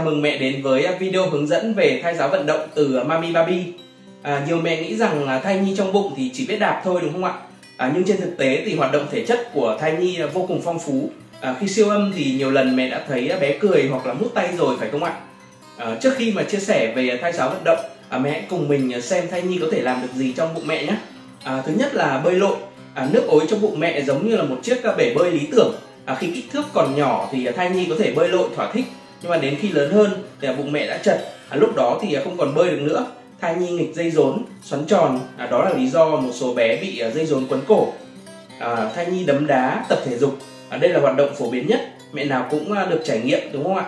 [0.00, 3.32] Chào mừng mẹ đến với video hướng dẫn về thai giáo vận động từ Mami
[3.32, 3.64] Baby.
[4.22, 7.00] À, nhiều mẹ nghĩ rằng là thai nhi trong bụng thì chỉ biết đạp thôi
[7.02, 7.32] đúng không ạ?
[7.76, 10.60] À, nhưng trên thực tế thì hoạt động thể chất của thai nhi vô cùng
[10.64, 11.10] phong phú.
[11.40, 14.34] À, khi siêu âm thì nhiều lần mẹ đã thấy bé cười hoặc là mút
[14.34, 15.14] tay rồi phải không ạ?
[15.76, 17.78] À, trước khi mà chia sẻ về thai giáo vận động,
[18.08, 20.86] à, mẹ cùng mình xem thai nhi có thể làm được gì trong bụng mẹ
[20.86, 20.96] nhé.
[21.44, 22.56] À, thứ nhất là bơi lội.
[22.94, 25.74] À, nước ối trong bụng mẹ giống như là một chiếc bể bơi lý tưởng.
[26.04, 28.84] À, khi kích thước còn nhỏ thì thai nhi có thể bơi lội thỏa thích
[29.22, 30.10] nhưng mà đến khi lớn hơn
[30.40, 31.20] thì bụng mẹ đã chật.
[31.48, 33.06] À, lúc đó thì không còn bơi được nữa.
[33.40, 35.20] Thai nhi nghịch dây rốn xoắn tròn.
[35.36, 37.92] À, đó là lý do một số bé bị à, dây rốn quấn cổ.
[38.58, 40.38] À, thai nhi đấm đá tập thể dục.
[40.68, 41.80] À, đây là hoạt động phổ biến nhất.
[42.12, 43.84] Mẹ nào cũng à, được trải nghiệm đúng không ạ?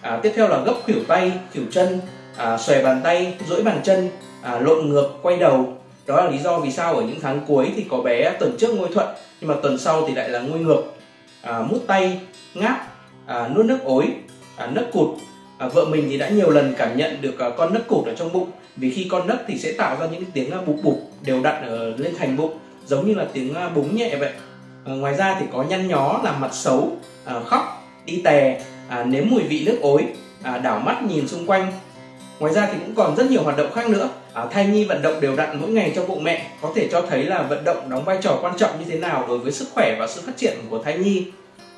[0.00, 2.00] À, tiếp theo là gấp khuỷu tay khuỷu chân.
[2.36, 4.08] À, xòe bàn tay duỗi bàn chân.
[4.42, 5.76] À, lộn ngược quay đầu.
[6.06, 8.74] Đó là lý do vì sao ở những tháng cuối thì có bé tuần trước
[8.74, 9.08] ngôi thuận
[9.40, 10.82] nhưng mà tuần sau thì lại là ngôi ngược.
[11.42, 12.20] À, mút tay
[12.54, 12.86] ngáp.
[13.26, 14.06] À, nuốt nước ối
[14.60, 15.08] à, nấc cụt.
[15.58, 18.14] À, vợ mình thì đã nhiều lần cảm nhận được à, con nấc cụt ở
[18.14, 18.50] trong bụng.
[18.76, 21.62] Vì khi con nấc thì sẽ tạo ra những tiếng à, bụp bụp đều đặn
[21.66, 24.32] ở lên thành bụng giống như là tiếng à, búng nhẹ vậy.
[24.84, 29.04] À, ngoài ra thì có nhăn nhó làm mặt xấu à, khóc đi tè à,
[29.04, 30.04] nếm mùi vị nước ối
[30.42, 31.72] à, đảo mắt nhìn xung quanh.
[32.38, 34.08] Ngoài ra thì cũng còn rất nhiều hoạt động khác nữa.
[34.32, 37.02] À, thai nhi vận động đều đặn mỗi ngày trong bụng mẹ có thể cho
[37.02, 39.68] thấy là vận động đóng vai trò quan trọng như thế nào đối với sức
[39.74, 41.26] khỏe và sự phát triển của thai nhi.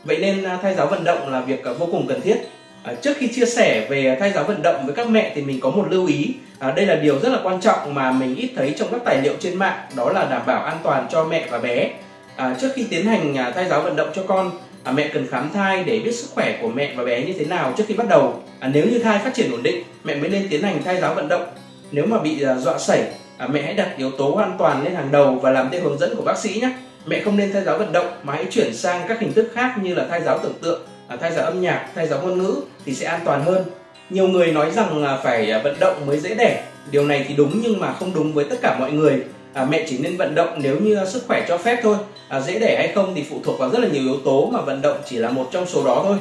[0.05, 2.37] Vậy nên à, thai giáo vận động là việc à, vô cùng cần thiết.
[2.83, 5.61] À, trước khi chia sẻ về thai giáo vận động với các mẹ thì mình
[5.61, 6.35] có một lưu ý.
[6.59, 9.23] À, đây là điều rất là quan trọng mà mình ít thấy trong các tài
[9.23, 11.91] liệu trên mạng đó là đảm bảo an toàn cho mẹ và bé.
[12.37, 14.51] À, trước khi tiến hành à, thai giáo vận động cho con
[14.85, 17.45] à, mẹ cần khám thai để biết sức khỏe của mẹ và bé như thế
[17.45, 18.43] nào trước khi bắt đầu.
[18.61, 21.15] À, nếu như thai phát triển ổn định mẹ mới nên tiến hành thai giáo
[21.15, 21.45] vận động.
[21.93, 23.03] Nếu mà bị à, dọa sẩy
[23.39, 25.99] à, mẹ hãy đặt yếu tố an toàn lên hàng đầu và làm theo hướng
[25.99, 26.71] dẫn của bác sĩ nhé.
[27.07, 29.75] Mẹ không nên thai giáo vận động mà hãy chuyển sang các hình thức khác
[29.83, 32.55] như là thai giáo tưởng tượng À, thay giáo âm nhạc, thay giáo ngôn ngữ
[32.85, 33.65] thì sẽ an toàn hơn.
[34.11, 36.63] Nhiều người nói rằng là phải à, vận động mới dễ đẻ.
[36.91, 39.23] Điều này thì đúng nhưng mà không đúng với tất cả mọi người.
[39.55, 41.97] À, mẹ chỉ nên vận động nếu như sức khỏe cho phép thôi.
[42.29, 44.61] À, dễ đẻ hay không thì phụ thuộc vào rất là nhiều yếu tố mà
[44.61, 46.17] vận động chỉ là một trong số đó thôi.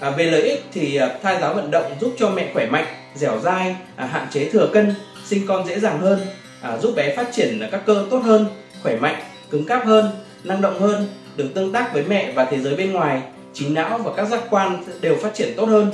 [0.00, 2.86] À, về lợi ích thì à, thai giáo vận động giúp cho mẹ khỏe mạnh,
[3.14, 4.94] dẻo dai, à, hạn chế thừa cân,
[5.26, 6.20] sinh con dễ dàng hơn,
[6.62, 8.46] à, giúp bé phát triển các cơ tốt hơn,
[8.82, 10.10] khỏe mạnh, cứng cáp hơn,
[10.44, 13.22] năng động hơn, được tương tác với mẹ và thế giới bên ngoài
[13.54, 15.90] trí não và các giác quan đều phát triển tốt hơn.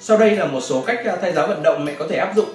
[0.00, 2.32] Sau đây là một số cách à, thay giáo vận động mẹ có thể áp
[2.36, 2.48] dụng.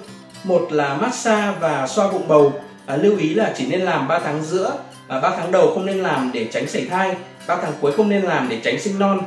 [0.44, 2.52] Một là massage và xoa bụng bầu.
[2.86, 4.72] À, lưu ý là chỉ nên làm 3 tháng giữa,
[5.08, 7.16] à, 3 tháng đầu không nên làm để tránh sảy thai,
[7.46, 9.20] 3 tháng cuối không nên làm để tránh sinh non.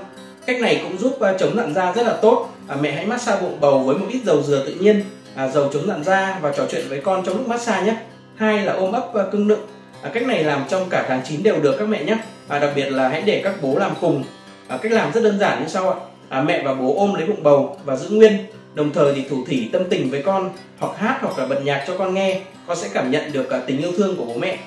[0.45, 2.49] Cách này cũng giúp à, chống nặn da rất là tốt.
[2.67, 5.03] À, mẹ hãy massage bụng bầu với một ít dầu dừa tự nhiên,
[5.35, 7.95] à, dầu chống nặn da và trò chuyện với con trong lúc massage nhé.
[8.35, 9.67] Hai là ôm ấp uh, cưng nựng.
[10.01, 12.17] À, cách này làm trong cả tháng 9 đều được các mẹ nhé.
[12.47, 14.23] À, đặc biệt là hãy để các bố làm cùng
[14.69, 15.95] à, cách làm rất đơn giản như sau ạ.
[16.29, 18.37] À, mẹ và bố ôm lấy bụng bầu và giữ nguyên.
[18.73, 21.83] Đồng thời thì thủ thỉ tâm tình với con hoặc hát hoặc là bật nhạc
[21.87, 22.41] cho con nghe.
[22.67, 24.57] Con sẽ cảm nhận được uh, tình yêu thương của bố mẹ.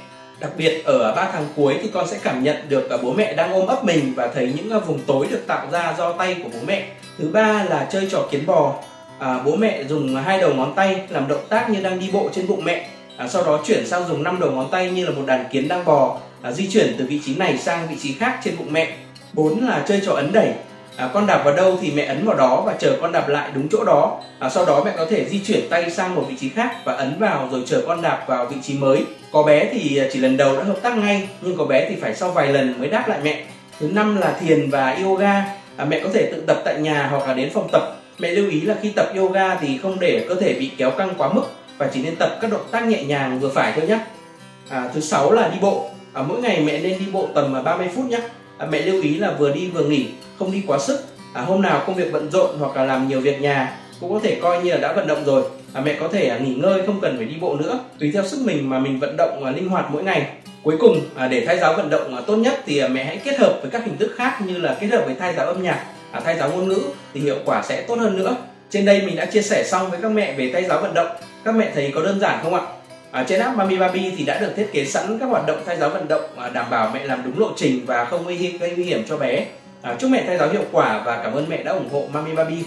[0.40, 3.34] Đặc biệt ở 3 tháng cuối thì con sẽ cảm nhận được uh, bố mẹ
[3.34, 6.36] đang ôm ấp mình và thấy những uh, vùng tối được tạo ra do tay
[6.42, 6.88] của bố mẹ.
[7.18, 8.74] Thứ ba là chơi trò kiến bò.
[9.18, 12.30] À, bố mẹ dùng hai đầu ngón tay làm động tác như đang đi bộ
[12.32, 12.88] trên bụng mẹ.
[13.16, 15.68] À, sau đó chuyển sang dùng năm đầu ngón tay như là một đàn kiến
[15.68, 16.18] đang bò.
[16.42, 18.96] À, di chuyển từ vị trí này sang vị trí khác trên bụng mẹ.
[19.32, 20.52] 4 là chơi trò ấn đẩy.
[20.96, 23.50] À, con đạp vào đâu thì mẹ ấn vào đó và chờ con đạp lại
[23.54, 24.20] đúng chỗ đó.
[24.38, 26.92] À, sau đó mẹ có thể di chuyển tay sang một vị trí khác và
[26.92, 29.04] ấn vào rồi chờ con đạp vào vị trí mới.
[29.32, 31.96] Có bé thì à, chỉ lần đầu đã hợp tác ngay nhưng có bé thì
[31.96, 33.44] phải sau vài lần mới đáp lại mẹ.
[33.80, 35.44] Thứ năm là thiền và yoga.
[35.76, 37.82] À, mẹ có thể tự tập tại nhà hoặc là đến phòng tập.
[38.18, 41.14] Mẹ lưu ý là khi tập yoga thì không để cơ thể bị kéo căng
[41.18, 41.44] quá mức
[41.78, 43.98] và chỉ nên tập các động tác nhẹ nhàng vừa phải thôi nhé
[44.68, 45.90] à, thứ sáu là đi bộ.
[46.12, 48.18] À, mỗi ngày mẹ nên đi bộ tầm à, 30 phút nhé
[48.62, 50.06] à, mẹ lưu ý là vừa đi vừa nghỉ
[50.38, 51.00] không đi quá sức.
[51.32, 54.20] À, hôm nào công việc bận rộn hoặc là làm nhiều việc nhà cũng có
[54.22, 55.42] thể coi như là đã vận động rồi.
[55.72, 57.78] À, mẹ có thể à, nghỉ ngơi không cần phải đi bộ nữa.
[57.98, 60.26] Tùy theo sức mình mà mình vận động à, linh hoạt mỗi ngày.
[60.62, 63.16] Cuối cùng à, để thay giáo vận động à, tốt nhất thì à, mẹ hãy
[63.24, 65.62] kết hợp với các hình thức khác như là kết hợp với thay giáo âm
[65.62, 66.80] nhạc à, thay giáo ngôn ngữ
[67.14, 68.36] thì hiệu quả sẽ tốt hơn nữa.
[68.70, 71.08] Trên đây mình đã chia sẻ xong với các mẹ về thay giáo vận động.
[71.44, 72.60] Các mẹ thấy có đơn giản không ạ?
[73.12, 75.76] À, trên app Mami Baby thì đã được thiết kế sẵn các hoạt động thay
[75.76, 78.84] giáo vận động à, đảm bảo mẹ làm đúng lộ trình và không gây nguy
[78.84, 79.46] hiểm cho bé.
[79.82, 82.34] À, chúc mẹ thay giáo hiệu quả và cảm ơn mẹ đã ủng hộ Mami
[82.34, 82.64] Baby.